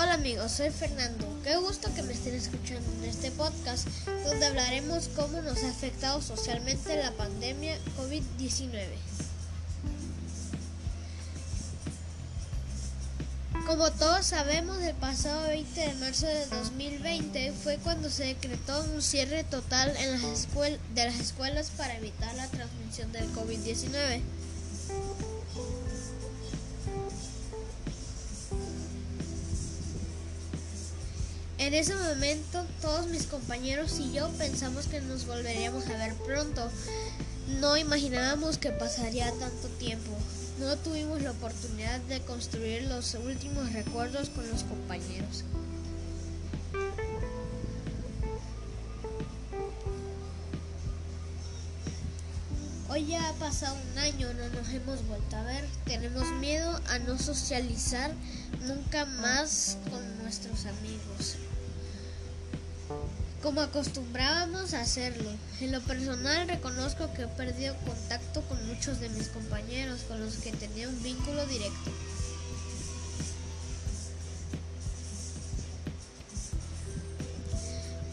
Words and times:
Hola 0.00 0.14
amigos, 0.14 0.52
soy 0.52 0.70
Fernando. 0.70 1.26
Qué 1.42 1.56
gusto 1.56 1.92
que 1.92 2.04
me 2.04 2.12
estén 2.12 2.36
escuchando 2.36 2.88
en 3.02 3.10
este 3.10 3.32
podcast 3.32 3.88
donde 4.24 4.46
hablaremos 4.46 5.10
cómo 5.16 5.40
nos 5.42 5.64
ha 5.64 5.70
afectado 5.70 6.22
socialmente 6.22 6.96
la 7.02 7.10
pandemia 7.10 7.76
COVID-19. 7.96 8.86
Como 13.66 13.90
todos 13.90 14.24
sabemos, 14.24 14.80
el 14.82 14.94
pasado 14.94 15.48
20 15.48 15.80
de 15.80 15.94
marzo 15.94 16.26
de 16.26 16.46
2020 16.46 17.52
fue 17.64 17.78
cuando 17.78 18.08
se 18.08 18.26
decretó 18.26 18.80
un 18.94 19.02
cierre 19.02 19.42
total 19.42 19.96
en 19.96 20.12
las 20.12 20.46
de 20.94 21.04
las 21.06 21.18
escuelas 21.18 21.72
para 21.76 21.96
evitar 21.96 22.32
la 22.36 22.46
transmisión 22.46 23.10
del 23.10 23.28
COVID-19. 23.32 24.22
En 31.68 31.74
ese 31.74 31.94
momento 31.94 32.64
todos 32.80 33.08
mis 33.08 33.24
compañeros 33.26 33.98
y 33.98 34.10
yo 34.14 34.30
pensamos 34.38 34.86
que 34.86 35.02
nos 35.02 35.26
volveríamos 35.26 35.86
a 35.88 35.98
ver 35.98 36.14
pronto. 36.14 36.70
No 37.60 37.76
imaginábamos 37.76 38.56
que 38.56 38.70
pasaría 38.70 39.30
tanto 39.32 39.68
tiempo. 39.78 40.10
No 40.60 40.78
tuvimos 40.78 41.20
la 41.20 41.32
oportunidad 41.32 42.00
de 42.08 42.20
construir 42.20 42.84
los 42.84 43.12
últimos 43.16 43.70
recuerdos 43.74 44.30
con 44.30 44.48
los 44.48 44.62
compañeros. 44.62 45.44
Hoy 52.88 53.04
ya 53.04 53.28
ha 53.28 53.34
pasado 53.34 53.76
un 53.92 53.98
año, 53.98 54.32
no 54.32 54.48
nos 54.58 54.68
hemos 54.70 55.06
vuelto 55.06 55.36
a 55.36 55.42
ver. 55.42 55.66
Tenemos 55.84 56.32
miedo 56.40 56.80
a 56.88 56.98
no 57.00 57.18
socializar 57.18 58.10
nunca 58.66 59.04
más 59.04 59.76
con 59.90 60.22
nuestros 60.22 60.64
amigos 60.64 61.36
como 63.42 63.60
acostumbrábamos 63.60 64.74
a 64.74 64.80
hacerlo. 64.80 65.30
En 65.60 65.72
lo 65.72 65.80
personal 65.82 66.48
reconozco 66.48 67.12
que 67.12 67.22
he 67.22 67.28
perdido 67.28 67.76
contacto 67.86 68.42
con 68.42 68.66
muchos 68.66 69.00
de 69.00 69.08
mis 69.10 69.28
compañeros 69.28 70.00
con 70.08 70.20
los 70.20 70.36
que 70.36 70.52
tenía 70.52 70.88
un 70.88 71.02
vínculo 71.02 71.46
directo. 71.46 71.90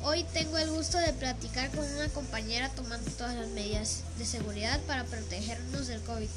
Hoy 0.03 0.23
tengo 0.33 0.59
el 0.59 0.69
gusto 0.69 0.99
de 0.99 1.13
platicar 1.13 1.71
con 1.71 1.83
una 1.83 2.07
compañera 2.09 2.69
tomando 2.69 3.09
todas 3.11 3.35
las 3.35 3.47
medidas 3.49 4.03
de 4.19 4.25
seguridad 4.25 4.79
para 4.81 5.03
protegernos 5.03 5.87
del 5.87 5.99
COVID. 6.01 6.29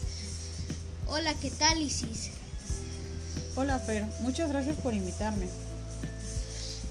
Hola, 1.06 1.34
¿qué 1.34 1.50
tal 1.50 1.80
Isis? 1.82 2.30
Hola 3.56 3.78
Fer, 3.78 4.06
muchas 4.20 4.48
gracias 4.48 4.76
por 4.76 4.94
invitarme. 4.94 5.48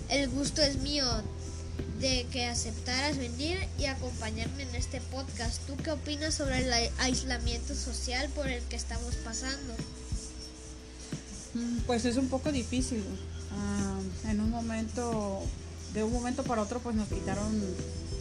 El 0.09 0.30
gusto 0.30 0.62
es 0.62 0.78
mío 0.78 1.06
de 2.00 2.25
que 2.31 2.45
aceptaras 2.45 3.17
venir 3.17 3.58
y 3.80 3.86
acompañarme 3.86 4.64
en 4.64 4.75
este 4.75 5.02
podcast. 5.02 5.61
¿Tú 5.66 5.75
qué 5.78 5.92
opinas 5.92 6.36
sobre 6.36 6.59
el 6.59 6.92
aislamiento 7.00 7.75
social 7.75 8.30
por 8.30 8.47
el 8.47 8.61
que 8.64 8.75
estamos 8.75 9.16
pasando? 9.23 9.73
Mm, 11.53 11.80
pues 11.88 12.06
es 12.06 12.17
un 12.17 12.30
poco 12.30 12.52
difícil. 12.52 13.03
Ah, 13.52 14.00
en 14.30 14.42
un 14.42 14.52
momento, 14.52 15.42
de 15.94 16.03
un 16.03 16.14
momento 16.14 16.44
para 16.44 16.61
otro, 16.61 16.80
pues 16.80 16.95
nos 16.95 17.07
quitaron 17.07 17.63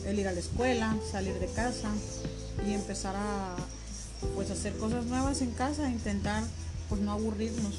el 0.06 0.19
ir 0.19 0.28
a 0.28 0.32
la 0.32 0.41
escuela, 0.41 0.97
salir 1.10 1.38
de 1.38 1.47
casa 1.47 1.91
y 2.66 2.72
empezar 2.72 3.14
a 3.16 3.56
pues 4.34 4.50
hacer 4.50 4.75
cosas 4.76 5.04
nuevas 5.04 5.42
en 5.42 5.50
casa, 5.50 5.91
intentar 5.91 6.42
pues 6.88 7.00
no 7.00 7.12
aburrirnos. 7.12 7.75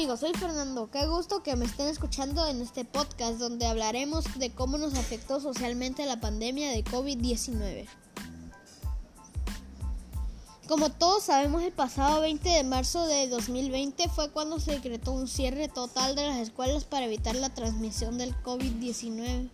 Amigos, 0.00 0.20
soy 0.20 0.32
Fernando. 0.32 0.90
Qué 0.90 1.04
gusto 1.04 1.42
que 1.42 1.56
me 1.56 1.66
estén 1.66 1.86
escuchando 1.86 2.46
en 2.46 2.62
este 2.62 2.86
podcast 2.86 3.34
donde 3.34 3.66
hablaremos 3.66 4.24
de 4.38 4.50
cómo 4.50 4.78
nos 4.78 4.94
afectó 4.94 5.40
socialmente 5.40 6.06
la 6.06 6.18
pandemia 6.18 6.70
de 6.70 6.82
COVID-19. 6.82 7.86
Como 10.66 10.88
todos 10.90 11.24
sabemos, 11.24 11.62
el 11.62 11.72
pasado 11.72 12.22
20 12.22 12.48
de 12.48 12.64
marzo 12.64 13.06
de 13.06 13.28
2020 13.28 14.08
fue 14.08 14.30
cuando 14.30 14.58
se 14.58 14.72
decretó 14.72 15.12
un 15.12 15.28
cierre 15.28 15.68
total 15.68 16.16
de 16.16 16.26
las 16.26 16.38
escuelas 16.38 16.84
para 16.84 17.04
evitar 17.04 17.36
la 17.36 17.50
transmisión 17.50 18.16
del 18.16 18.34
COVID-19. 18.42 19.50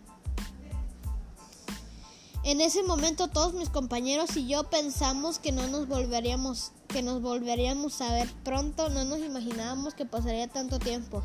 En 2.47 2.61
ese 2.61 2.81
momento 2.81 3.27
todos 3.27 3.53
mis 3.55 3.67
compañeros 3.67 4.37
y 4.37 4.47
yo 4.47 4.63
pensamos 4.69 5.37
que 5.37 5.51
no 5.51 5.67
nos 5.67 5.89
volveríamos 5.89 6.71
que 6.87 7.01
nos 7.01 7.21
volveríamos 7.21 7.99
a 7.99 8.13
ver 8.13 8.29
pronto, 8.45 8.87
no 8.87 9.03
nos 9.03 9.19
imaginábamos 9.19 9.93
que 9.93 10.05
pasaría 10.05 10.47
tanto 10.47 10.79
tiempo. 10.79 11.21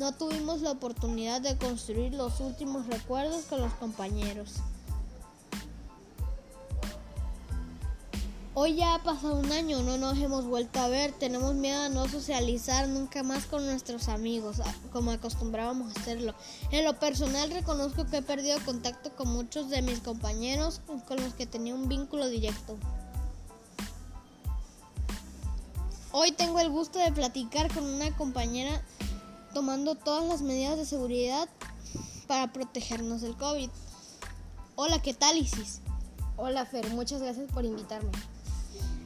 No 0.00 0.10
tuvimos 0.10 0.62
la 0.62 0.72
oportunidad 0.72 1.40
de 1.40 1.56
construir 1.56 2.14
los 2.14 2.40
últimos 2.40 2.84
recuerdos 2.88 3.44
con 3.44 3.60
los 3.60 3.72
compañeros. 3.74 4.54
Hoy 8.58 8.76
ya 8.76 8.94
ha 8.94 9.02
pasado 9.02 9.34
un 9.34 9.52
año, 9.52 9.82
no 9.82 9.98
nos 9.98 10.16
hemos 10.16 10.46
vuelto 10.46 10.80
a 10.80 10.88
ver, 10.88 11.12
tenemos 11.12 11.54
miedo 11.54 11.78
a 11.78 11.88
no 11.90 12.08
socializar 12.08 12.88
nunca 12.88 13.22
más 13.22 13.44
con 13.44 13.66
nuestros 13.66 14.08
amigos, 14.08 14.62
como 14.94 15.10
acostumbrábamos 15.10 15.94
a 15.94 16.00
hacerlo. 16.00 16.34
En 16.70 16.86
lo 16.86 16.98
personal 16.98 17.50
reconozco 17.50 18.06
que 18.06 18.16
he 18.16 18.22
perdido 18.22 18.58
contacto 18.64 19.14
con 19.14 19.28
muchos 19.28 19.68
de 19.68 19.82
mis 19.82 20.00
compañeros 20.00 20.80
con 21.06 21.22
los 21.22 21.34
que 21.34 21.44
tenía 21.44 21.74
un 21.74 21.86
vínculo 21.86 22.28
directo. 22.28 22.78
Hoy 26.12 26.32
tengo 26.32 26.58
el 26.58 26.70
gusto 26.70 26.98
de 26.98 27.12
platicar 27.12 27.70
con 27.74 27.84
una 27.84 28.10
compañera 28.16 28.82
tomando 29.52 29.96
todas 29.96 30.26
las 30.26 30.40
medidas 30.40 30.78
de 30.78 30.86
seguridad 30.86 31.46
para 32.26 32.54
protegernos 32.54 33.20
del 33.20 33.36
COVID. 33.36 33.68
Hola, 34.76 35.02
¿qué 35.02 35.12
tal 35.12 35.36
Isis? 35.36 35.82
Hola 36.38 36.64
Fer, 36.64 36.88
muchas 36.88 37.20
gracias 37.20 37.52
por 37.52 37.66
invitarme. 37.66 38.12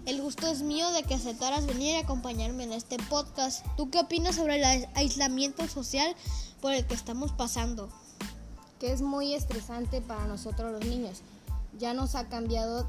El 0.06 0.22
gusto 0.22 0.46
es 0.46 0.62
mío 0.62 0.90
de 0.92 1.02
que 1.02 1.14
aceptaras 1.14 1.66
venir 1.66 1.94
y 1.94 1.98
acompañarme 1.98 2.64
en 2.64 2.72
este 2.72 2.96
podcast. 2.96 3.64
¿Tú 3.76 3.90
qué 3.90 3.98
opinas 3.98 4.36
sobre 4.36 4.56
el 4.56 4.88
aislamiento 4.94 5.68
social 5.68 6.16
por 6.60 6.72
el 6.72 6.86
que 6.86 6.94
estamos 6.94 7.32
pasando? 7.32 7.90
Que 8.78 8.92
es 8.92 9.02
muy 9.02 9.34
estresante 9.34 10.00
para 10.00 10.26
nosotros 10.26 10.72
los 10.72 10.84
niños. 10.86 11.20
Ya 11.78 11.92
nos 11.92 12.14
ha 12.14 12.28
cambiado 12.28 12.88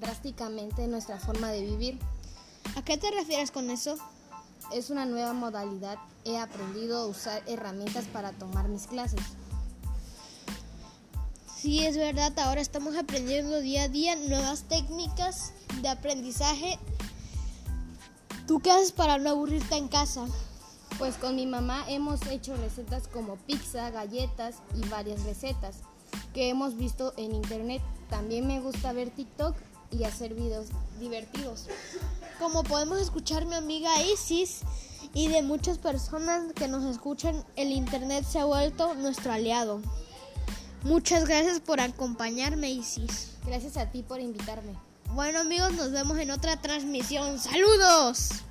drásticamente 0.00 0.86
nuestra 0.86 1.18
forma 1.18 1.50
de 1.50 1.62
vivir. 1.62 1.98
¿A 2.76 2.82
qué 2.84 2.96
te 2.96 3.10
refieres 3.10 3.50
con 3.50 3.68
eso? 3.68 3.96
Es 4.72 4.90
una 4.90 5.04
nueva 5.04 5.32
modalidad. 5.32 5.98
He 6.24 6.38
aprendido 6.38 6.98
a 6.98 7.06
usar 7.06 7.42
herramientas 7.48 8.04
para 8.06 8.32
tomar 8.32 8.68
mis 8.68 8.86
clases. 8.86 9.20
Sí, 11.56 11.84
es 11.84 11.96
verdad, 11.96 12.36
ahora 12.38 12.60
estamos 12.60 12.96
aprendiendo 12.96 13.60
día 13.60 13.84
a 13.84 13.88
día 13.88 14.16
nuevas 14.16 14.62
técnicas 14.62 15.52
de 15.82 15.88
aprendizaje. 15.88 16.78
¿Tú 18.46 18.60
qué 18.60 18.70
haces 18.70 18.92
para 18.92 19.18
no 19.18 19.30
aburrirte 19.30 19.76
en 19.76 19.88
casa? 19.88 20.26
Pues 20.98 21.16
con 21.16 21.36
mi 21.36 21.46
mamá 21.46 21.84
hemos 21.88 22.24
hecho 22.26 22.56
recetas 22.56 23.08
como 23.08 23.36
pizza, 23.36 23.90
galletas 23.90 24.56
y 24.74 24.86
varias 24.88 25.24
recetas 25.24 25.78
que 26.32 26.48
hemos 26.48 26.76
visto 26.76 27.12
en 27.16 27.34
internet. 27.34 27.82
También 28.08 28.46
me 28.46 28.60
gusta 28.60 28.92
ver 28.92 29.10
TikTok 29.10 29.56
y 29.90 30.04
hacer 30.04 30.34
videos 30.34 30.68
divertidos. 31.00 31.66
Como 32.38 32.62
podemos 32.62 33.00
escuchar 33.00 33.46
mi 33.46 33.54
amiga 33.54 33.90
Isis 34.02 34.60
y 35.14 35.28
de 35.28 35.42
muchas 35.42 35.78
personas 35.78 36.52
que 36.54 36.68
nos 36.68 36.84
escuchan, 36.84 37.44
el 37.56 37.72
Internet 37.72 38.24
se 38.24 38.38
ha 38.38 38.44
vuelto 38.44 38.94
nuestro 38.94 39.32
aliado. 39.32 39.80
Muchas 40.82 41.26
gracias 41.26 41.60
por 41.60 41.80
acompañarme 41.80 42.70
Isis. 42.70 43.32
Gracias 43.44 43.76
a 43.76 43.90
ti 43.90 44.02
por 44.02 44.20
invitarme. 44.20 44.91
Bueno 45.10 45.40
amigos, 45.40 45.72
nos 45.72 45.92
vemos 45.92 46.18
en 46.18 46.30
otra 46.30 46.56
transmisión. 46.56 47.38
¡Saludos! 47.38 48.42